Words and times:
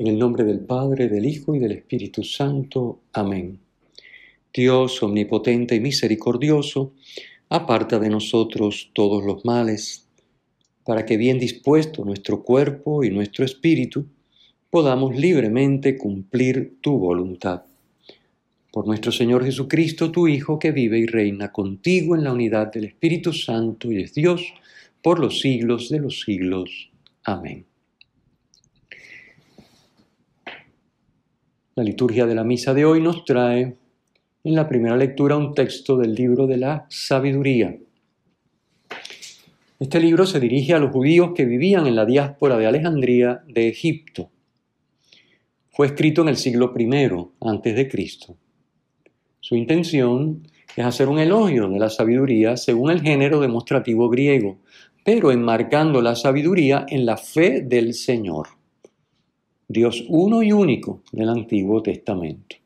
En 0.00 0.06
el 0.06 0.18
nombre 0.18 0.44
del 0.44 0.60
Padre, 0.60 1.10
del 1.10 1.26
Hijo 1.26 1.54
y 1.54 1.58
del 1.58 1.72
Espíritu 1.72 2.24
Santo. 2.24 3.02
Amén. 3.12 3.60
Dios 4.50 5.02
omnipotente 5.02 5.74
y 5.74 5.80
misericordioso, 5.80 6.94
aparta 7.50 7.98
de 7.98 8.08
nosotros 8.08 8.92
todos 8.94 9.22
los 9.22 9.44
males, 9.44 10.08
para 10.86 11.04
que 11.04 11.18
bien 11.18 11.38
dispuesto 11.38 12.02
nuestro 12.02 12.42
cuerpo 12.42 13.04
y 13.04 13.10
nuestro 13.10 13.44
espíritu, 13.44 14.06
podamos 14.70 15.14
libremente 15.14 15.98
cumplir 15.98 16.78
tu 16.80 16.98
voluntad. 16.98 17.64
Por 18.72 18.86
nuestro 18.86 19.12
Señor 19.12 19.44
Jesucristo, 19.44 20.10
tu 20.10 20.28
Hijo, 20.28 20.58
que 20.58 20.72
vive 20.72 20.98
y 20.98 21.04
reina 21.04 21.52
contigo 21.52 22.16
en 22.16 22.24
la 22.24 22.32
unidad 22.32 22.72
del 22.72 22.84
Espíritu 22.84 23.34
Santo 23.34 23.92
y 23.92 24.00
es 24.00 24.14
Dios 24.14 24.54
por 25.02 25.18
los 25.18 25.40
siglos 25.40 25.90
de 25.90 25.98
los 25.98 26.20
siglos. 26.20 26.88
Amén. 27.22 27.69
La 31.80 31.84
liturgia 31.84 32.26
de 32.26 32.34
la 32.34 32.44
misa 32.44 32.74
de 32.74 32.84
hoy 32.84 33.00
nos 33.00 33.24
trae 33.24 33.74
en 34.44 34.54
la 34.54 34.68
primera 34.68 34.98
lectura 34.98 35.38
un 35.38 35.54
texto 35.54 35.96
del 35.96 36.14
libro 36.14 36.46
de 36.46 36.58
la 36.58 36.84
sabiduría. 36.90 37.74
Este 39.78 39.98
libro 39.98 40.26
se 40.26 40.40
dirige 40.40 40.74
a 40.74 40.78
los 40.78 40.90
judíos 40.90 41.30
que 41.34 41.46
vivían 41.46 41.86
en 41.86 41.96
la 41.96 42.04
diáspora 42.04 42.58
de 42.58 42.66
Alejandría 42.66 43.42
de 43.46 43.68
Egipto. 43.68 44.28
Fue 45.70 45.86
escrito 45.86 46.20
en 46.20 46.28
el 46.28 46.36
siglo 46.36 46.70
I 46.76 46.86
antes 47.40 47.74
de 47.74 47.88
Cristo. 47.88 48.36
Su 49.40 49.56
intención 49.56 50.46
es 50.76 50.84
hacer 50.84 51.08
un 51.08 51.18
elogio 51.18 51.66
de 51.66 51.78
la 51.78 51.88
sabiduría 51.88 52.58
según 52.58 52.90
el 52.90 53.00
género 53.00 53.40
demostrativo 53.40 54.10
griego, 54.10 54.58
pero 55.02 55.32
enmarcando 55.32 56.02
la 56.02 56.14
sabiduría 56.14 56.84
en 56.90 57.06
la 57.06 57.16
fe 57.16 57.62
del 57.62 57.94
Señor. 57.94 58.59
Dios 59.70 60.04
uno 60.08 60.42
y 60.42 60.50
único 60.50 61.04
del 61.12 61.28
Antiguo 61.28 61.80
Testamento. 61.80 62.56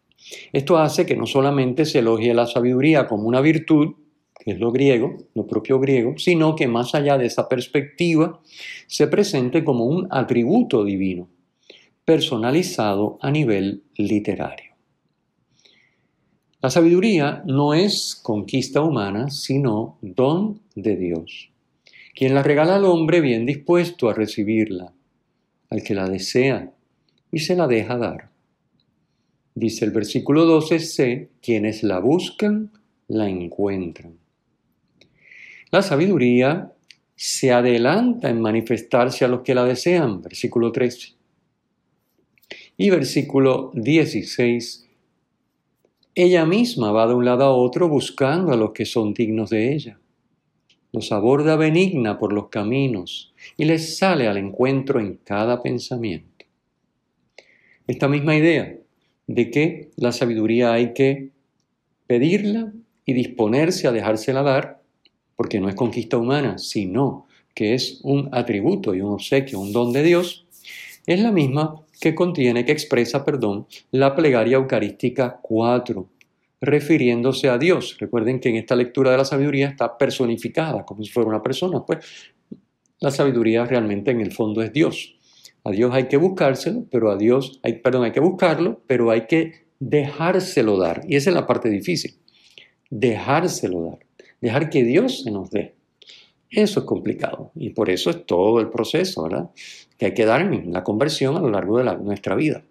Esto 0.55 0.78
hace 0.78 1.05
que 1.05 1.14
no 1.14 1.27
solamente 1.27 1.84
se 1.84 1.98
elogie 1.98 2.33
la 2.33 2.47
sabiduría 2.47 3.06
como 3.06 3.24
una 3.24 3.42
virtud, 3.42 3.97
que 4.42 4.52
es 4.52 4.58
lo 4.58 4.72
griego, 4.72 5.19
lo 5.34 5.47
propio 5.47 5.78
griego, 5.78 6.14
sino 6.16 6.56
que 6.56 6.66
más 6.66 6.94
allá 6.94 7.19
de 7.19 7.27
esa 7.27 7.47
perspectiva 7.47 8.41
se 8.86 9.06
presente 9.06 9.64
como 9.64 9.84
un 9.84 10.08
atributo 10.10 10.82
divino, 10.82 11.28
personalizado 12.06 13.19
a 13.20 13.30
nivel 13.30 13.82
literario. 13.98 14.72
La 16.62 16.70
sabiduría 16.70 17.42
no 17.44 17.75
es 17.75 18.19
conquista 18.22 18.80
humana, 18.80 19.28
sino 19.28 19.98
don 20.00 20.62
de 20.75 20.97
Dios, 20.97 21.50
quien 22.14 22.34
la 22.34 22.42
regala 22.42 22.77
al 22.77 22.86
hombre 22.86 23.20
bien 23.20 23.44
dispuesto 23.44 24.08
a 24.08 24.14
recibirla, 24.14 24.94
al 25.69 25.82
que 25.82 25.94
la 25.94 26.08
desea 26.08 26.73
y 27.34 27.40
se 27.40 27.56
la 27.56 27.66
deja 27.66 27.98
dar. 27.98 28.30
Dice 29.54 29.84
el 29.84 29.91
versículo 29.91 30.47
12c, 30.47 31.28
quienes 31.42 31.82
la 31.82 31.98
buscan, 31.98 32.70
la 33.09 33.28
encuentran. 33.28 34.16
La 35.70 35.82
sabiduría 35.82 36.72
se 37.16 37.53
adelanta 37.53 38.31
en 38.31 38.41
manifestarse 38.41 39.25
a 39.25 39.28
los 39.28 39.42
que 39.42 39.54
la 39.54 39.64
desean, 39.64 40.22
versículo 40.22 40.70
13. 40.70 41.14
Y 42.76 42.91
versículo 42.91 43.72
16, 43.75 44.88
ella 46.14 46.47
misma 46.47 46.92
va 46.92 47.09
de 47.09 47.14
un 47.14 47.25
lado 47.25 47.44
a 47.44 47.53
otro 47.53 47.88
buscando 47.88 48.53
a 48.53 48.56
los 48.56 48.70
que 48.70 48.84
son 48.84 49.12
dignos 49.12 49.50
de 49.50 49.75
ella. 49.75 49.98
Los 50.92 51.10
aborda 51.10 51.56
benigna 51.56 52.19
por 52.19 52.32
los 52.32 52.48
caminos 52.48 53.34
y 53.56 53.64
les 53.64 53.98
sale 53.98 54.28
al 54.28 54.36
encuentro 54.36 55.00
en 55.00 55.16
cada 55.16 55.60
pensamiento. 55.60 56.34
Esta 57.87 58.09
misma 58.09 58.37
idea 58.37 58.77
de 59.27 59.50
que 59.50 59.91
la 59.97 60.12
sabiduría 60.12 60.72
hay 60.72 60.95
que 60.95 61.31
pedirla 62.06 62.72
y 63.05 63.12
disponerse 63.12 63.87
a 63.87 63.93
dejársela 63.93 64.43
dar, 64.43 64.83
porque 65.37 65.61
no 65.61 65.69
es 65.69 65.75
conquista 65.75 66.17
humana, 66.17 66.59
sino 66.59 67.27
que 67.55 67.75
es 67.75 68.00
un 68.03 68.28
atributo 68.33 68.95
y 68.95 69.00
un 69.00 69.12
obsequio, 69.12 69.61
un 69.61 69.72
don 69.72 69.93
de 69.93 70.03
Dios, 70.03 70.47
es 71.06 71.21
la 71.21 71.33
misma 71.33 71.83
que 72.00 72.15
contiene, 72.15 72.65
que 72.65 72.72
expresa, 72.72 73.25
perdón, 73.25 73.67
la 73.91 74.15
plegaria 74.15 74.56
eucarística 74.56 75.39
4, 75.43 76.09
refiriéndose 76.61 77.49
a 77.49 77.59
Dios. 77.59 77.97
Recuerden 77.99 78.41
que 78.41 78.49
en 78.49 78.56
esta 78.56 78.75
lectura 78.75 79.11
de 79.11 79.19
la 79.19 79.25
sabiduría 79.25 79.69
está 79.69 79.97
personificada, 79.97 80.84
como 80.84 81.03
si 81.03 81.11
fuera 81.11 81.28
una 81.28 81.43
persona. 81.43 81.84
Pues 81.84 82.33
la 83.01 83.11
sabiduría 83.11 83.66
realmente 83.66 84.11
en 84.11 84.21
el 84.21 84.33
fondo 84.33 84.62
es 84.62 84.72
Dios. 84.72 85.13
A 85.64 85.70
Dios 85.70 85.92
hay 85.94 86.08
que 86.08 86.19
buscárselo, 86.19 86.86
pero 86.91 87.10
a 87.10 87.16
Dios, 87.16 87.58
hay, 87.62 87.78
perdón, 87.78 88.04
hay 88.04 88.12
que 88.12 88.20
buscarlo, 88.20 88.82
pero 88.86 89.10
hay 89.10 89.26
que 89.26 89.64
dejárselo 89.80 90.76
dar. 90.76 91.02
Y 91.08 91.16
esa 91.16 91.30
es 91.30 91.34
la 91.36 91.47
parte 91.47 91.70
difícil. 91.70 92.16
Dejárselo 92.91 93.82
dar. 93.82 93.98
Dejar 94.42 94.69
que 94.69 94.84
Dios 94.84 95.22
se 95.22 95.30
nos 95.30 95.50
dé. 95.50 95.74
Eso 96.50 96.80
es 96.80 96.86
complicado. 96.86 97.50
Y 97.54 97.70
por 97.70 97.88
eso 97.88 98.10
es 98.10 98.26
todo 98.26 98.60
el 98.60 98.69
proceso, 98.69 99.24
¿verdad? 99.24 99.50
Que 99.98 100.06
hay 100.06 100.14
que 100.14 100.26
dar 100.26 100.42
en 100.42 100.72
la 100.72 100.84
conversión 100.84 101.36
a 101.36 101.41
lo 101.41 101.50
largo 101.50 101.78
de 101.78 101.84
nuestra 101.97 102.34
vida. 102.34 102.62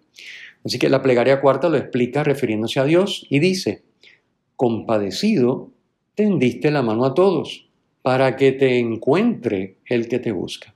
Así 0.64 0.78
que 0.78 0.88
la 0.88 1.02
plegaria 1.02 1.40
cuarta 1.40 1.68
lo 1.68 1.76
explica 1.76 2.24
refiriéndose 2.24 2.80
a 2.80 2.84
Dios 2.84 3.26
y 3.28 3.40
dice, 3.40 3.82
compadecido, 4.56 5.70
tendiste 6.14 6.70
la 6.70 6.82
mano 6.82 7.04
a 7.04 7.14
todos 7.14 7.68
para 8.02 8.36
que 8.36 8.52
te 8.52 8.78
encuentre 8.78 9.78
el 9.86 10.08
que 10.08 10.18
te 10.18 10.32
busca. 10.32 10.73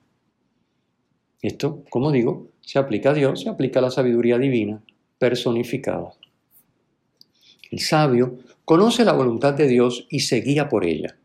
Esto, 1.43 1.85
como 1.91 2.11
digo, 2.11 2.49
se 2.61 2.79
aplica 2.79 3.11
a 3.11 3.15
Dios, 3.15 3.43
se 3.43 3.49
aplica 3.49 3.79
a 3.79 3.83
la 3.83 3.91
sabiduría 3.91 4.39
divina 4.39 4.83
personificada. 5.19 6.13
El 7.71 7.81
sabio 7.81 8.39
conoce 8.65 9.05
la 9.05 9.13
voluntad 9.13 9.55
de 9.55 9.69
Dios 9.69 10.07
y 10.11 10.21
se 10.21 10.41
guía 10.41 10.69
por 10.69 10.85
ella, 10.85 11.17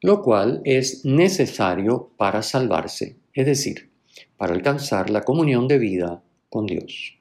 lo 0.00 0.22
cual 0.22 0.62
es 0.64 1.04
necesario 1.04 2.10
para 2.16 2.42
salvarse, 2.42 3.16
es 3.34 3.46
decir, 3.46 3.90
para 4.36 4.54
alcanzar 4.54 5.10
la 5.10 5.22
comunión 5.22 5.68
de 5.68 5.78
vida 5.78 6.22
con 6.48 6.66
Dios. 6.66 7.18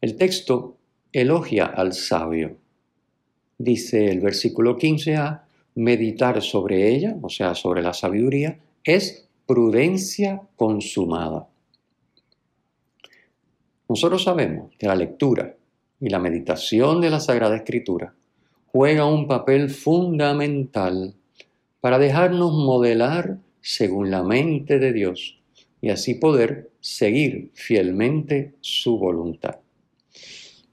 El 0.00 0.16
texto 0.16 0.78
elogia 1.12 1.66
al 1.66 1.92
sabio. 1.92 2.58
Dice 3.58 4.10
el 4.10 4.20
versículo 4.20 4.76
15a, 4.76 5.42
meditar 5.74 6.42
sobre 6.42 6.94
ella, 6.94 7.16
o 7.20 7.28
sea, 7.28 7.54
sobre 7.54 7.82
la 7.82 7.92
sabiduría, 7.92 8.58
es 8.82 9.25
prudencia 9.46 10.42
consumada. 10.56 11.48
Nosotros 13.88 14.24
sabemos 14.24 14.72
que 14.78 14.88
la 14.88 14.96
lectura 14.96 15.54
y 16.00 16.08
la 16.08 16.18
meditación 16.18 17.00
de 17.00 17.10
la 17.10 17.20
Sagrada 17.20 17.56
Escritura 17.56 18.14
juega 18.66 19.06
un 19.06 19.28
papel 19.28 19.70
fundamental 19.70 21.14
para 21.80 21.98
dejarnos 21.98 22.52
modelar 22.52 23.38
según 23.60 24.10
la 24.10 24.24
mente 24.24 24.80
de 24.80 24.92
Dios 24.92 25.38
y 25.80 25.90
así 25.90 26.14
poder 26.14 26.70
seguir 26.80 27.50
fielmente 27.54 28.54
su 28.60 28.98
voluntad. 28.98 29.60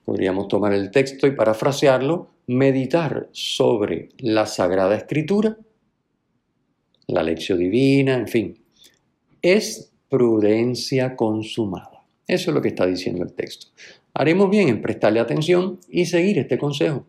Podríamos 0.03 0.47
tomar 0.47 0.73
el 0.73 0.89
texto 0.91 1.27
y 1.27 1.31
parafrasearlo, 1.31 2.29
meditar 2.47 3.29
sobre 3.31 4.09
la 4.17 4.47
Sagrada 4.47 4.95
Escritura, 4.95 5.57
la 7.07 7.23
lección 7.23 7.59
divina, 7.59 8.15
en 8.15 8.27
fin, 8.27 8.62
es 9.43 9.91
prudencia 10.09 11.15
consumada. 11.15 12.03
Eso 12.27 12.49
es 12.49 12.55
lo 12.55 12.61
que 12.61 12.69
está 12.69 12.87
diciendo 12.87 13.23
el 13.23 13.33
texto. 13.33 13.67
Haremos 14.13 14.49
bien 14.49 14.69
en 14.69 14.81
prestarle 14.81 15.19
atención 15.19 15.79
y 15.89 16.05
seguir 16.05 16.39
este 16.39 16.57
consejo. 16.57 17.05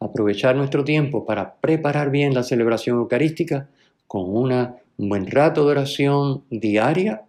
Aprovechar 0.00 0.56
nuestro 0.56 0.82
tiempo 0.82 1.24
para 1.26 1.56
preparar 1.56 2.10
bien 2.10 2.34
la 2.34 2.42
celebración 2.42 2.96
eucarística 2.96 3.68
con 4.06 4.34
una, 4.34 4.76
un 4.96 5.08
buen 5.08 5.26
rato 5.30 5.64
de 5.64 5.72
oración 5.72 6.44
diaria 6.50 7.22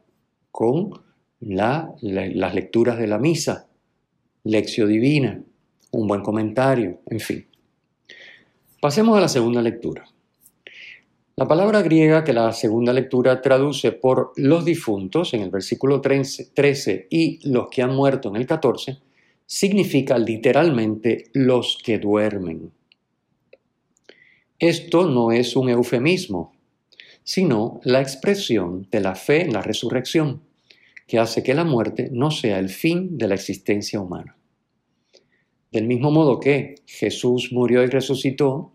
con 0.52 1.02
las 1.40 2.56
lecturas 2.56 2.98
de 2.98 3.08
la 3.08 3.20
misa, 3.20 3.68
lección 4.44 4.88
divina, 4.88 5.42
un 5.92 6.08
buen 6.08 6.22
comentario, 6.22 7.00
en 7.08 7.20
fin. 7.20 7.46
Pasemos 8.80 9.18
a 9.18 9.22
la 9.22 9.28
segunda 9.28 9.62
lectura. 9.62 10.06
La 11.38 11.50
palabra 11.50 11.82
griega 11.82 12.24
que 12.24 12.32
la 12.32 12.54
segunda 12.54 12.94
lectura 12.94 13.42
traduce 13.42 13.92
por 13.92 14.32
los 14.38 14.64
difuntos 14.64 15.34
en 15.34 15.42
el 15.42 15.50
versículo 15.50 16.00
13 16.00 17.08
y 17.10 17.50
los 17.50 17.68
que 17.70 17.82
han 17.82 17.94
muerto 17.94 18.30
en 18.30 18.38
el 18.38 18.46
14 18.46 19.00
significa 19.46 20.18
literalmente 20.18 21.26
los 21.34 21.78
que 21.84 22.00
duermen. 22.00 22.72
Esto 24.60 25.10
no 25.10 25.34
es 25.34 25.58
un 25.58 25.68
eufemismo, 25.68 26.54
sino 27.26 27.82
la 27.84 28.00
expresión 28.00 28.88
de 28.90 29.02
la 29.02 29.16
fe 29.16 29.42
en 29.42 29.52
la 29.52 29.62
resurrección, 29.62 30.42
que 31.06 31.20
hace 31.20 31.44
que 31.44 31.54
la 31.54 31.66
muerte 31.66 32.08
no 32.14 32.32
sea 32.32 32.60
el 32.60 32.70
fin 32.70 33.18
de 33.18 33.28
la 33.28 33.36
existencia 33.36 34.00
humana. 34.00 34.38
Del 35.70 35.86
mismo 35.86 36.12
modo 36.12 36.40
que 36.40 36.76
Jesús 36.86 37.50
murió 37.52 37.84
y 37.84 37.88
resucitó, 37.88 38.72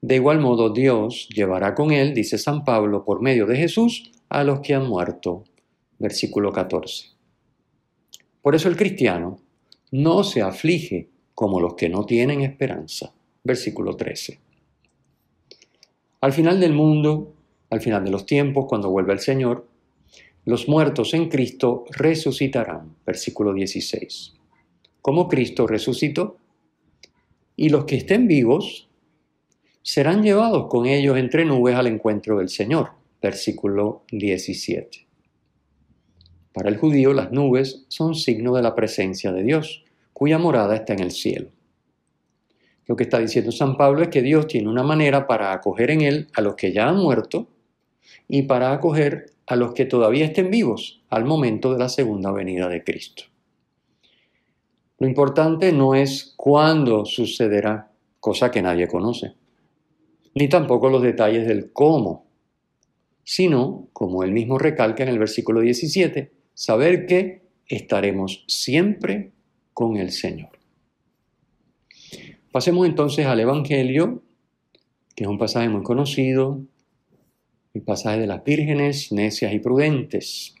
de 0.00 0.14
igual 0.14 0.40
modo 0.40 0.70
Dios 0.70 1.28
llevará 1.34 1.74
con 1.74 1.90
él, 1.90 2.14
dice 2.14 2.38
San 2.38 2.64
Pablo, 2.64 3.04
por 3.04 3.20
medio 3.20 3.46
de 3.46 3.56
Jesús, 3.56 4.12
a 4.28 4.44
los 4.44 4.60
que 4.60 4.74
han 4.74 4.86
muerto. 4.86 5.44
Versículo 5.98 6.52
14. 6.52 7.08
Por 8.40 8.54
eso 8.54 8.68
el 8.68 8.76
cristiano 8.76 9.40
no 9.90 10.22
se 10.22 10.42
aflige 10.42 11.08
como 11.34 11.60
los 11.60 11.74
que 11.74 11.88
no 11.88 12.04
tienen 12.04 12.42
esperanza. 12.42 13.12
Versículo 13.42 13.96
13. 13.96 14.38
Al 16.20 16.32
final 16.32 16.60
del 16.60 16.72
mundo, 16.72 17.34
al 17.70 17.80
final 17.80 18.04
de 18.04 18.10
los 18.10 18.24
tiempos, 18.24 18.66
cuando 18.68 18.90
vuelva 18.90 19.12
el 19.12 19.20
Señor, 19.20 19.66
los 20.44 20.68
muertos 20.68 21.12
en 21.14 21.28
Cristo 21.28 21.84
resucitarán. 21.90 22.94
Versículo 23.04 23.52
16. 23.52 24.34
Como 25.02 25.28
Cristo 25.28 25.66
resucitó. 25.66 26.36
Y 27.56 27.70
los 27.70 27.84
que 27.84 27.96
estén 27.96 28.28
vivos 28.28 28.87
serán 29.88 30.22
llevados 30.22 30.66
con 30.68 30.84
ellos 30.84 31.16
entre 31.16 31.46
nubes 31.46 31.74
al 31.74 31.86
encuentro 31.86 32.36
del 32.36 32.50
Señor. 32.50 32.90
Versículo 33.22 34.02
17. 34.12 35.06
Para 36.52 36.68
el 36.68 36.76
judío 36.76 37.14
las 37.14 37.32
nubes 37.32 37.86
son 37.88 38.14
signo 38.14 38.54
de 38.54 38.60
la 38.60 38.74
presencia 38.74 39.32
de 39.32 39.42
Dios, 39.42 39.86
cuya 40.12 40.36
morada 40.36 40.76
está 40.76 40.92
en 40.92 41.00
el 41.00 41.10
cielo. 41.10 41.48
Lo 42.84 42.96
que 42.96 43.04
está 43.04 43.18
diciendo 43.18 43.50
San 43.50 43.78
Pablo 43.78 44.02
es 44.02 44.08
que 44.08 44.20
Dios 44.20 44.46
tiene 44.46 44.68
una 44.68 44.82
manera 44.82 45.26
para 45.26 45.54
acoger 45.54 45.90
en 45.90 46.02
él 46.02 46.28
a 46.34 46.42
los 46.42 46.54
que 46.54 46.70
ya 46.70 46.86
han 46.86 46.98
muerto 46.98 47.48
y 48.28 48.42
para 48.42 48.72
acoger 48.72 49.32
a 49.46 49.56
los 49.56 49.72
que 49.72 49.86
todavía 49.86 50.26
estén 50.26 50.50
vivos 50.50 51.02
al 51.08 51.24
momento 51.24 51.72
de 51.72 51.78
la 51.78 51.88
segunda 51.88 52.30
venida 52.30 52.68
de 52.68 52.84
Cristo. 52.84 53.22
Lo 54.98 55.08
importante 55.08 55.72
no 55.72 55.94
es 55.94 56.34
cuándo 56.36 57.06
sucederá, 57.06 57.90
cosa 58.20 58.50
que 58.50 58.60
nadie 58.60 58.86
conoce, 58.86 59.32
ni 60.38 60.48
tampoco 60.48 60.88
los 60.88 61.02
detalles 61.02 61.48
del 61.48 61.72
cómo, 61.72 62.28
sino, 63.24 63.88
como 63.92 64.22
él 64.22 64.30
mismo 64.30 64.56
recalca 64.56 65.02
en 65.02 65.08
el 65.08 65.18
versículo 65.18 65.60
17, 65.60 66.32
saber 66.54 67.06
que 67.06 67.42
estaremos 67.66 68.44
siempre 68.46 69.32
con 69.74 69.96
el 69.96 70.12
Señor. 70.12 70.50
Pasemos 72.52 72.86
entonces 72.86 73.26
al 73.26 73.40
Evangelio, 73.40 74.22
que 75.16 75.24
es 75.24 75.28
un 75.28 75.38
pasaje 75.38 75.68
muy 75.68 75.82
conocido, 75.82 76.62
el 77.74 77.82
pasaje 77.82 78.20
de 78.20 78.28
las 78.28 78.44
vírgenes 78.44 79.10
necias 79.10 79.52
y 79.52 79.58
prudentes. 79.58 80.54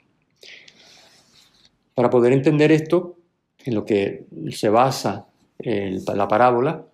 Para 1.94 2.10
poder 2.10 2.32
entender 2.32 2.72
esto, 2.72 3.16
en 3.64 3.74
lo 3.76 3.84
que 3.84 4.26
se 4.50 4.68
basa 4.70 5.28
la 5.60 6.28
parábola, 6.28 6.84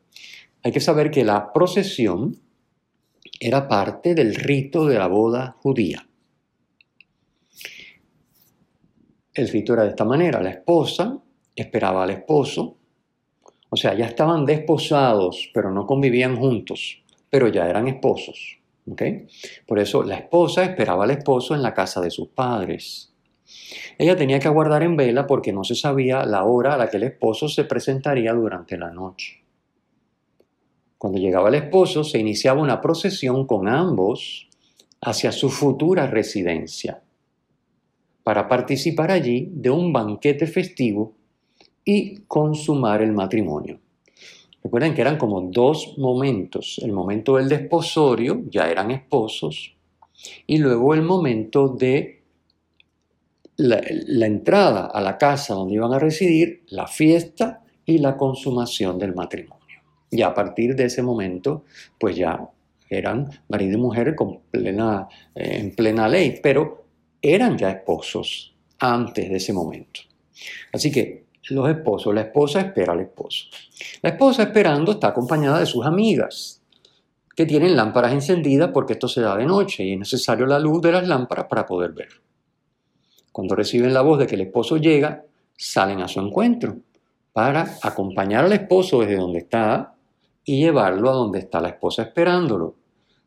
hay 0.62 0.72
que 0.72 0.80
saber 0.80 1.10
que 1.10 1.24
la 1.24 1.52
procesión 1.52 2.43
era 3.40 3.68
parte 3.68 4.14
del 4.14 4.34
rito 4.34 4.86
de 4.86 4.98
la 4.98 5.06
boda 5.06 5.56
judía. 5.60 6.06
El 9.32 9.48
rito 9.48 9.72
era 9.74 9.82
de 9.82 9.90
esta 9.90 10.04
manera, 10.04 10.40
la 10.40 10.50
esposa 10.50 11.18
esperaba 11.56 12.04
al 12.04 12.10
esposo, 12.10 12.76
o 13.68 13.76
sea, 13.76 13.94
ya 13.94 14.06
estaban 14.06 14.44
desposados, 14.44 15.50
pero 15.52 15.72
no 15.72 15.86
convivían 15.86 16.36
juntos, 16.36 17.02
pero 17.28 17.48
ya 17.48 17.68
eran 17.68 17.88
esposos. 17.88 18.58
Por 19.66 19.78
eso 19.78 20.02
la 20.02 20.16
esposa 20.16 20.64
esperaba 20.64 21.04
al 21.04 21.10
esposo 21.10 21.54
en 21.54 21.62
la 21.62 21.74
casa 21.74 22.00
de 22.00 22.10
sus 22.10 22.28
padres. 22.28 23.12
Ella 23.98 24.16
tenía 24.16 24.38
que 24.38 24.48
aguardar 24.48 24.82
en 24.82 24.96
vela 24.96 25.26
porque 25.26 25.52
no 25.52 25.64
se 25.64 25.74
sabía 25.74 26.24
la 26.24 26.44
hora 26.44 26.74
a 26.74 26.78
la 26.78 26.88
que 26.88 26.98
el 26.98 27.04
esposo 27.04 27.48
se 27.48 27.64
presentaría 27.64 28.32
durante 28.32 28.76
la 28.76 28.90
noche. 28.90 29.43
Cuando 31.04 31.20
llegaba 31.20 31.50
el 31.50 31.56
esposo 31.56 32.02
se 32.02 32.18
iniciaba 32.18 32.62
una 32.62 32.80
procesión 32.80 33.46
con 33.46 33.68
ambos 33.68 34.48
hacia 35.02 35.32
su 35.32 35.50
futura 35.50 36.06
residencia 36.06 37.02
para 38.22 38.48
participar 38.48 39.10
allí 39.10 39.50
de 39.52 39.68
un 39.68 39.92
banquete 39.92 40.46
festivo 40.46 41.12
y 41.84 42.20
consumar 42.20 43.02
el 43.02 43.12
matrimonio. 43.12 43.80
Recuerden 44.62 44.94
que 44.94 45.02
eran 45.02 45.18
como 45.18 45.42
dos 45.42 45.92
momentos. 45.98 46.80
El 46.82 46.92
momento 46.92 47.36
del 47.36 47.50
desposorio, 47.50 48.42
ya 48.48 48.70
eran 48.70 48.90
esposos, 48.90 49.76
y 50.46 50.56
luego 50.56 50.94
el 50.94 51.02
momento 51.02 51.68
de 51.68 52.22
la, 53.56 53.82
la, 54.06 54.24
entrada 54.24 54.86
a 54.86 55.02
la 55.02 55.18
casa 55.18 55.52
donde 55.52 55.74
iban 55.74 55.92
a 55.92 55.98
residir, 55.98 56.64
la 56.68 56.86
fiesta 56.86 57.62
y 57.84 57.98
la 57.98 58.16
consumación 58.16 58.98
del 58.98 59.14
matrimonio. 59.14 59.63
Y 60.14 60.22
a 60.22 60.32
partir 60.32 60.76
de 60.76 60.84
ese 60.84 61.02
momento, 61.02 61.64
pues 61.98 62.14
ya 62.14 62.48
eran 62.88 63.28
marido 63.48 63.76
y 63.76 63.80
mujer 63.80 64.14
con 64.14 64.42
plena, 64.48 65.08
eh, 65.34 65.58
en 65.58 65.74
plena 65.74 66.06
ley, 66.06 66.38
pero 66.40 66.84
eran 67.20 67.58
ya 67.58 67.70
esposos 67.70 68.54
antes 68.78 69.28
de 69.28 69.36
ese 69.36 69.52
momento. 69.52 70.02
Así 70.72 70.92
que 70.92 71.24
los 71.50 71.68
esposos, 71.68 72.14
la 72.14 72.20
esposa 72.20 72.60
espera 72.60 72.92
al 72.92 73.00
esposo. 73.00 73.46
La 74.02 74.10
esposa 74.10 74.44
esperando 74.44 74.92
está 74.92 75.08
acompañada 75.08 75.58
de 75.58 75.66
sus 75.66 75.84
amigas, 75.84 76.62
que 77.34 77.44
tienen 77.44 77.74
lámparas 77.74 78.12
encendidas 78.12 78.70
porque 78.72 78.92
esto 78.92 79.08
se 79.08 79.20
da 79.20 79.36
de 79.36 79.46
noche 79.46 79.82
y 79.82 79.94
es 79.94 79.98
necesario 79.98 80.46
la 80.46 80.60
luz 80.60 80.80
de 80.80 80.92
las 80.92 81.08
lámparas 81.08 81.46
para 81.46 81.66
poder 81.66 81.90
ver. 81.90 82.10
Cuando 83.32 83.56
reciben 83.56 83.92
la 83.92 84.02
voz 84.02 84.20
de 84.20 84.28
que 84.28 84.36
el 84.36 84.42
esposo 84.42 84.76
llega, 84.76 85.24
salen 85.56 86.02
a 86.02 86.06
su 86.06 86.20
encuentro 86.20 86.76
para 87.32 87.78
acompañar 87.82 88.44
al 88.44 88.52
esposo 88.52 89.00
desde 89.00 89.16
donde 89.16 89.40
está 89.40 89.93
y 90.44 90.58
llevarlo 90.58 91.10
a 91.10 91.14
donde 91.14 91.38
está 91.38 91.60
la 91.60 91.68
esposa 91.68 92.02
esperándolo, 92.02 92.74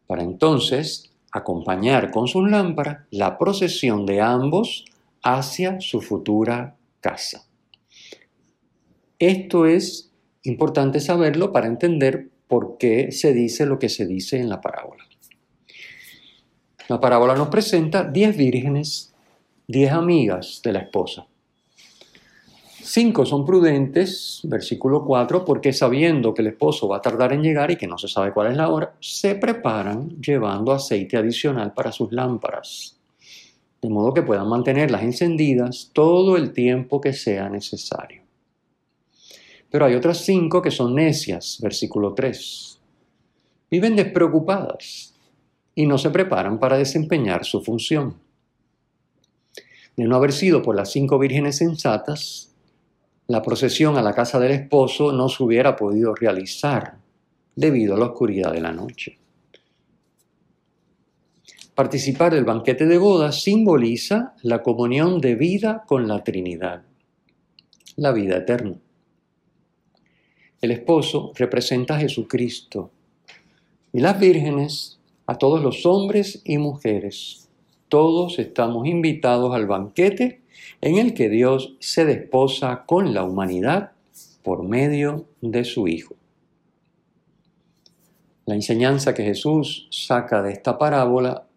para 0.05 0.23
entonces 0.23 1.11
acompañar 1.31 2.11
con 2.11 2.27
sus 2.27 2.49
lámparas 2.49 3.05
la 3.11 3.37
procesión 3.37 4.06
de 4.06 4.21
ambos 4.21 4.85
hacia 5.23 5.81
su 5.81 6.01
futura 6.01 6.75
casa. 7.01 7.45
Esto 9.19 9.65
es 9.65 10.11
importante 10.44 10.99
saberlo 10.99 11.51
para 11.51 11.68
entender 11.68 12.30
por 12.47 12.77
qué 12.77 13.11
se 13.11 13.33
dice 13.33 13.65
lo 13.65 13.80
que 13.80 13.89
se 13.89 14.06
dice 14.06 14.39
en 14.39 14.49
la 14.49 14.61
parábola. 14.61 15.03
La 16.87 17.01
parábola 17.01 17.35
nos 17.35 17.49
presenta 17.49 18.03
10 18.03 18.37
vírgenes, 18.37 19.13
10 19.68 19.92
amigas 19.92 20.61
de 20.63 20.73
la 20.73 20.80
esposa. 20.80 21.27
Cinco 22.89 23.25
son 23.25 23.45
prudentes, 23.45 24.39
versículo 24.45 25.03
4, 25.03 25.44
porque 25.44 25.73
sabiendo 25.73 26.33
que 26.33 26.41
el 26.41 26.47
esposo 26.47 26.87
va 26.87 26.97
a 26.97 27.01
tardar 27.01 27.33
en 27.33 27.44
llegar 27.44 27.69
y 27.69 27.75
que 27.75 27.85
no 27.85 27.97
se 27.97 28.07
sabe 28.07 28.31
cuál 28.31 28.49
es 28.49 28.56
la 28.56 28.69
hora, 28.69 28.95
se 29.01 29.35
preparan 29.35 30.21
llevando 30.21 30.71
aceite 30.71 31.17
adicional 31.17 31.73
para 31.73 31.91
sus 31.91 32.13
lámparas, 32.13 32.97
de 33.81 33.89
modo 33.89 34.13
que 34.13 34.21
puedan 34.21 34.47
mantenerlas 34.47 35.03
encendidas 35.03 35.91
todo 35.91 36.37
el 36.37 36.53
tiempo 36.53 37.01
que 37.01 37.11
sea 37.11 37.49
necesario. 37.49 38.21
Pero 39.69 39.83
hay 39.83 39.94
otras 39.94 40.19
cinco 40.19 40.61
que 40.61 40.71
son 40.71 40.95
necias, 40.95 41.59
versículo 41.61 42.13
3. 42.13 42.79
Viven 43.69 43.97
despreocupadas 43.97 45.13
y 45.75 45.85
no 45.85 45.97
se 45.97 46.09
preparan 46.09 46.57
para 46.57 46.77
desempeñar 46.77 47.44
su 47.44 47.61
función. 47.61 48.15
De 49.97 50.06
no 50.06 50.15
haber 50.15 50.31
sido 50.31 50.61
por 50.61 50.73
las 50.73 50.89
cinco 50.89 51.19
vírgenes 51.19 51.57
sensatas, 51.57 52.53
la 53.27 53.41
procesión 53.41 53.97
a 53.97 54.01
la 54.01 54.13
casa 54.13 54.39
del 54.39 54.51
esposo 54.51 55.11
no 55.11 55.27
se 55.27 55.43
hubiera 55.43 55.75
podido 55.75 56.15
realizar 56.15 56.97
debido 57.55 57.95
a 57.95 57.99
la 57.99 58.05
oscuridad 58.05 58.53
de 58.53 58.61
la 58.61 58.71
noche. 58.71 59.19
Participar 61.75 62.33
del 62.33 62.45
banquete 62.45 62.85
de 62.85 62.97
boda 62.97 63.31
simboliza 63.31 64.33
la 64.41 64.63
comunión 64.63 65.19
de 65.19 65.35
vida 65.35 65.83
con 65.85 66.07
la 66.07 66.23
Trinidad, 66.23 66.83
la 67.97 68.11
vida 68.13 68.37
eterna. 68.37 68.79
El 70.61 70.71
esposo 70.71 71.33
representa 71.35 71.95
a 71.95 71.99
Jesucristo 71.99 72.89
y 73.93 73.99
las 73.99 74.19
vírgenes 74.19 74.99
a 75.27 75.37
todos 75.37 75.61
los 75.61 75.85
hombres 75.85 76.41
y 76.45 76.57
mujeres. 76.57 77.49
Todos 77.89 78.39
estamos 78.39 78.87
invitados 78.87 79.53
al 79.53 79.67
banquete 79.67 80.41
en 80.81 80.97
el 80.97 81.14
que 81.14 81.30
Dios 81.30 81.76
se 81.80 82.06
desposa 82.06 82.85
con 82.85 83.14
la 83.14 83.23
humanidad 83.23 83.92
por 84.44 84.64
medio 84.64 85.26
de 85.42 85.64
su 85.64 85.87
Hijo. 85.87 86.16
La 88.45 88.56
enseñanza 88.56 89.14
que 89.14 89.23
Jesús 89.23 89.87
saca 89.92 90.42
de 90.42 90.54
esta 90.54 90.78
parábola 90.78 91.47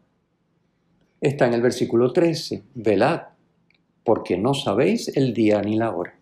está 1.20 1.46
en 1.46 1.54
el 1.54 1.62
versículo 1.62 2.12
13. 2.12 2.64
Velad, 2.74 3.20
porque 4.02 4.36
no 4.36 4.54
sabéis 4.54 5.16
el 5.16 5.32
día 5.32 5.62
ni 5.62 5.76
la 5.76 5.94
hora. 5.94 6.18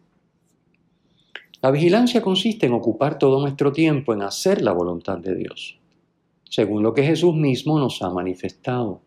La 1.63 1.71
vigilancia 1.71 2.21
consiste 2.21 2.67
en 2.67 2.75
ocupar 2.75 3.19
todo 3.19 3.41
nuestro 3.41 3.73
tiempo 3.73 4.13
en 4.13 4.23
hacer 4.23 4.63
la 4.63 4.73
voluntad 4.73 5.19
de 5.19 5.35
Dios, 5.35 5.79
según 6.45 6.83
lo 6.83 6.95
que 6.95 7.03
Jesús 7.03 7.35
mismo 7.35 7.79
nos 7.79 8.03
ha 8.03 8.11
manifestado. 8.11 9.01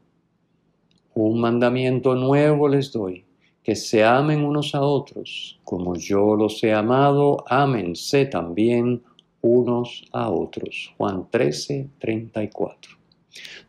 Un 1.14 1.40
mandamiento 1.40 2.16
nuevo 2.16 2.68
les 2.68 2.92
doy, 2.92 3.24
que 3.64 3.76
se 3.76 4.04
amen 4.04 4.44
unos 4.44 4.74
a 4.74 4.82
otros, 4.82 5.60
como 5.64 5.96
yo 5.96 6.36
los 6.36 6.64
he 6.64 6.74
amado, 6.74 7.44
ámense 7.48 8.26
también 8.26 9.04
unos 9.42 10.06
a 10.12 10.30
otros. 10.30 10.94
Juan 10.98 11.28
13, 11.30 11.90
34. 12.00 12.98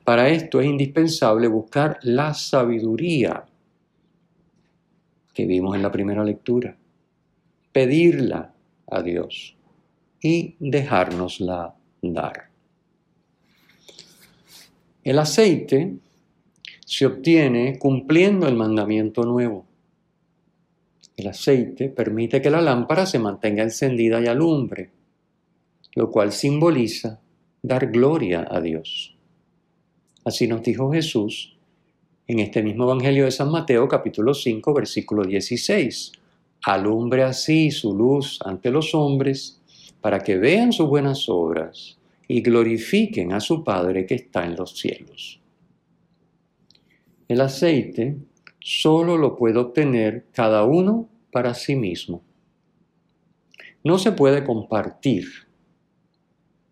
Para 0.04 0.28
esto 0.28 0.60
es 0.60 0.66
indispensable 0.66 1.46
buscar 1.48 1.98
la 2.02 2.34
sabiduría 2.34 3.44
que 5.32 5.46
vimos 5.46 5.76
en 5.76 5.82
la 5.82 5.90
primera 5.90 6.24
lectura, 6.24 6.76
pedirla 7.72 8.52
a 8.90 9.02
Dios 9.02 9.56
y 10.20 10.56
dejárnosla 10.58 11.74
dar. 12.02 12.50
El 15.04 15.18
aceite 15.18 15.96
se 16.84 17.06
obtiene 17.06 17.78
cumpliendo 17.78 18.46
el 18.46 18.54
mandamiento 18.54 19.24
nuevo. 19.24 19.66
El 21.16 21.28
aceite 21.28 21.88
permite 21.88 22.40
que 22.40 22.50
la 22.50 22.60
lámpara 22.60 23.06
se 23.06 23.18
mantenga 23.18 23.62
encendida 23.62 24.20
y 24.20 24.26
alumbre, 24.26 24.90
lo 25.94 26.10
cual 26.10 26.32
simboliza 26.32 27.20
dar 27.62 27.90
gloria 27.90 28.46
a 28.50 28.60
Dios. 28.60 29.14
Así 30.24 30.46
nos 30.46 30.62
dijo 30.62 30.92
Jesús 30.92 31.56
en 32.26 32.38
este 32.38 32.62
mismo 32.62 32.84
Evangelio 32.84 33.24
de 33.24 33.30
San 33.30 33.50
Mateo 33.50 33.88
capítulo 33.88 34.34
5 34.34 34.72
versículo 34.72 35.24
16. 35.24 36.12
Alumbre 36.64 37.24
así 37.24 37.70
su 37.70 37.94
luz 37.94 38.38
ante 38.44 38.70
los 38.70 38.94
hombres 38.94 39.60
para 40.00 40.20
que 40.20 40.36
vean 40.36 40.72
sus 40.72 40.88
buenas 40.88 41.28
obras 41.28 41.98
y 42.26 42.40
glorifiquen 42.40 43.32
a 43.32 43.40
su 43.40 43.62
Padre 43.62 44.06
que 44.06 44.14
está 44.14 44.46
en 44.46 44.56
los 44.56 44.78
cielos. 44.78 45.40
El 47.28 47.40
aceite 47.40 48.16
solo 48.62 49.16
lo 49.16 49.36
puede 49.36 49.58
obtener 49.58 50.26
cada 50.32 50.64
uno 50.64 51.08
para 51.30 51.54
sí 51.54 51.76
mismo. 51.76 52.22
No 53.84 53.98
se 53.98 54.12
puede 54.12 54.44
compartir. 54.44 55.26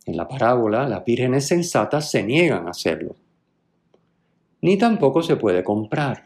En 0.07 0.17
la 0.17 0.29
parábola, 0.29 0.89
las 0.89 1.05
vírgenes 1.05 1.47
sensatas 1.47 2.11
se 2.11 2.23
niegan 2.23 2.67
a 2.67 2.71
hacerlo 2.71 3.17
ni 4.63 4.77
tampoco 4.77 5.23
se 5.23 5.37
puede 5.37 5.65
comprar. 5.65 6.25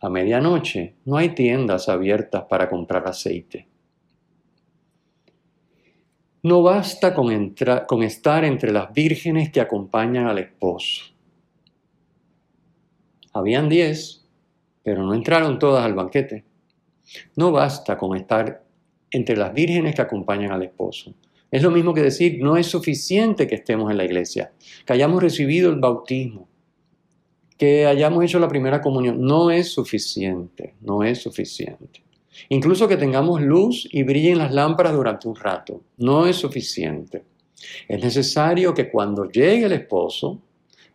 A 0.00 0.08
medianoche 0.08 0.94
no 1.04 1.16
hay 1.16 1.30
tiendas 1.30 1.88
abiertas 1.88 2.44
para 2.44 2.68
comprar 2.68 3.06
aceite. 3.06 3.68
No 6.42 6.62
basta 6.62 7.14
con, 7.14 7.54
con, 7.86 8.02
estar 8.02 8.44
entre 8.44 8.72
las 8.72 8.92
vírgenes 8.94 9.50
que 9.50 9.60
acompañan 9.60 10.26
al 10.26 10.38
esposo. 10.38 11.04
Habían 13.34 13.68
diez, 13.68 14.19
pero 14.90 15.04
no 15.04 15.14
entraron 15.14 15.56
todas 15.56 15.84
al 15.84 15.94
banquete. 15.94 16.42
No 17.36 17.52
basta 17.52 17.96
con 17.96 18.16
estar 18.16 18.64
entre 19.08 19.36
las 19.36 19.54
vírgenes 19.54 19.94
que 19.94 20.02
acompañan 20.02 20.50
al 20.50 20.64
esposo. 20.64 21.14
Es 21.48 21.62
lo 21.62 21.70
mismo 21.70 21.94
que 21.94 22.02
decir, 22.02 22.42
no 22.42 22.56
es 22.56 22.66
suficiente 22.66 23.46
que 23.46 23.54
estemos 23.54 23.88
en 23.88 23.98
la 23.98 24.04
iglesia, 24.04 24.50
que 24.84 24.92
hayamos 24.92 25.22
recibido 25.22 25.70
el 25.70 25.78
bautismo, 25.78 26.48
que 27.56 27.86
hayamos 27.86 28.24
hecho 28.24 28.40
la 28.40 28.48
primera 28.48 28.80
comunión. 28.80 29.22
No 29.22 29.52
es 29.52 29.72
suficiente, 29.72 30.74
no 30.80 31.04
es 31.04 31.22
suficiente. 31.22 32.02
Incluso 32.48 32.88
que 32.88 32.96
tengamos 32.96 33.40
luz 33.40 33.88
y 33.92 34.02
brillen 34.02 34.38
las 34.38 34.52
lámparas 34.52 34.92
durante 34.92 35.28
un 35.28 35.36
rato, 35.36 35.84
no 35.98 36.26
es 36.26 36.34
suficiente. 36.34 37.22
Es 37.86 38.02
necesario 38.02 38.74
que 38.74 38.90
cuando 38.90 39.30
llegue 39.30 39.66
el 39.66 39.72
esposo 39.72 40.42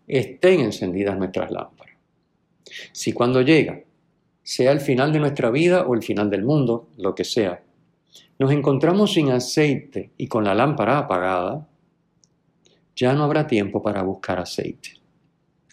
estén 0.06 0.60
encendidas 0.60 1.18
nuestras 1.18 1.50
lámparas. 1.50 1.96
Si 2.92 3.14
cuando 3.14 3.42
llega, 3.42 3.85
sea 4.46 4.72
el 4.72 4.80
final 4.80 5.12
de 5.12 5.20
nuestra 5.20 5.50
vida 5.50 5.86
o 5.86 5.94
el 5.94 6.04
final 6.04 6.30
del 6.30 6.46
mundo, 6.46 6.88
lo 6.96 7.14
que 7.14 7.25
sea, 7.25 7.62
nos 8.40 8.54
encontramos 8.54 9.12
sin 9.12 9.32
aceite 9.32 10.12
y 10.18 10.28
con 10.28 10.46
la 10.46 10.56
lámpara 10.56 11.00
apagada, 11.00 11.68
ya 12.96 13.12
no 13.12 13.25
habrá 13.25 13.46
tiempo 13.46 13.84
para 13.84 14.04
buscar 14.04 14.40
aceite 14.40 15.06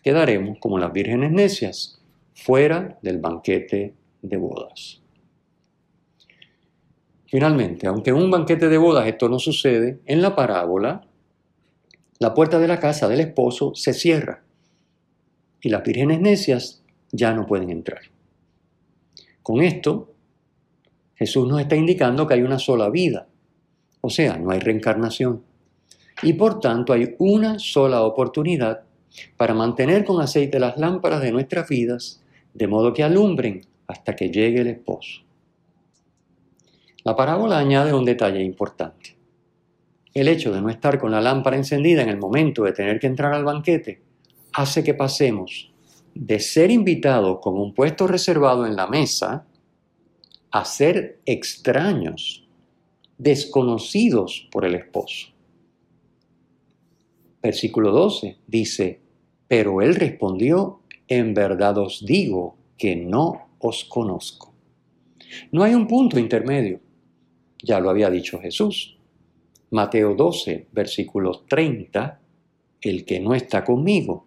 quedaremos 0.02 0.58
como 0.58 0.78
las 0.78 0.92
vírgenes 0.92 1.30
necias, 1.30 2.00
fuera 2.34 2.98
del 3.02 3.18
banquete 3.18 3.94
de 4.20 4.36
bodas. 4.36 5.00
Finalmente, 7.26 7.86
aunque 7.86 8.10
en 8.10 8.16
un 8.16 8.30
banquete 8.30 8.68
de 8.68 8.76
bodas 8.78 9.06
esto 9.06 9.28
no 9.28 9.38
sucede, 9.38 10.00
en 10.04 10.20
la 10.20 10.34
parábola, 10.34 11.06
la 12.18 12.34
puerta 12.34 12.58
de 12.58 12.68
la 12.68 12.78
casa 12.78 13.08
del 13.08 13.20
esposo 13.20 13.74
se 13.74 13.94
cierra 13.94 14.42
y 15.60 15.70
las 15.70 15.82
vírgenes 15.82 16.20
necias 16.20 16.82
ya 17.10 17.32
no 17.32 17.46
pueden 17.46 17.70
entrar. 17.70 18.00
Con 19.42 19.62
esto, 19.62 20.12
Jesús 21.14 21.48
nos 21.48 21.60
está 21.60 21.76
indicando 21.76 22.26
que 22.26 22.34
hay 22.34 22.42
una 22.42 22.58
sola 22.58 22.88
vida, 22.90 23.26
o 24.00 24.10
sea, 24.10 24.36
no 24.36 24.50
hay 24.50 24.60
reencarnación. 24.60 25.42
Y 26.22 26.34
por 26.34 26.60
tanto 26.60 26.92
hay 26.92 27.14
una 27.18 27.58
sola 27.58 28.02
oportunidad 28.02 28.82
para 29.36 29.54
mantener 29.54 30.04
con 30.04 30.20
aceite 30.20 30.60
las 30.60 30.76
lámparas 30.78 31.20
de 31.20 31.32
nuestras 31.32 31.68
vidas, 31.68 32.22
de 32.54 32.66
modo 32.66 32.92
que 32.92 33.02
alumbren 33.02 33.62
hasta 33.86 34.14
que 34.14 34.30
llegue 34.30 34.60
el 34.60 34.68
esposo. 34.68 35.22
La 37.04 37.16
parábola 37.16 37.58
añade 37.58 37.92
un 37.92 38.04
detalle 38.04 38.42
importante. 38.42 39.16
El 40.14 40.28
hecho 40.28 40.52
de 40.52 40.60
no 40.60 40.68
estar 40.68 40.98
con 40.98 41.10
la 41.10 41.20
lámpara 41.20 41.56
encendida 41.56 42.02
en 42.02 42.08
el 42.08 42.18
momento 42.18 42.62
de 42.62 42.72
tener 42.72 43.00
que 43.00 43.08
entrar 43.08 43.32
al 43.32 43.44
banquete 43.44 44.02
hace 44.52 44.84
que 44.84 44.94
pasemos 44.94 45.71
de 46.14 46.40
ser 46.40 46.70
invitados 46.70 47.38
con 47.40 47.58
un 47.58 47.74
puesto 47.74 48.06
reservado 48.06 48.66
en 48.66 48.76
la 48.76 48.86
mesa 48.86 49.46
a 50.50 50.64
ser 50.64 51.20
extraños, 51.24 52.46
desconocidos 53.18 54.48
por 54.50 54.64
el 54.64 54.74
esposo. 54.74 55.28
Versículo 57.42 57.90
12 57.90 58.36
dice, 58.46 59.00
pero 59.48 59.82
él 59.82 59.94
respondió, 59.94 60.80
en 61.08 61.34
verdad 61.34 61.78
os 61.78 62.04
digo 62.04 62.56
que 62.78 62.96
no 62.96 63.48
os 63.58 63.84
conozco. 63.84 64.52
No 65.50 65.62
hay 65.62 65.74
un 65.74 65.86
punto 65.86 66.18
intermedio. 66.18 66.80
Ya 67.62 67.80
lo 67.80 67.90
había 67.90 68.10
dicho 68.10 68.40
Jesús. 68.40 68.98
Mateo 69.70 70.14
12, 70.14 70.68
versículo 70.72 71.44
30, 71.48 72.20
el 72.82 73.04
que 73.04 73.20
no 73.20 73.34
está 73.34 73.64
conmigo, 73.64 74.26